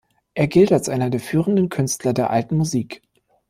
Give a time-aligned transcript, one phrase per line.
[0.33, 3.03] Er gilt als einer der führenden Künstler der Alten Musik.